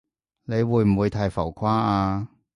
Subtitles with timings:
[0.45, 2.27] 你會唔會太浮誇啊？